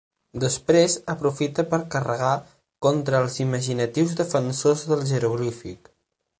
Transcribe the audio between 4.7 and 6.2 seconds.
del jeroglífic.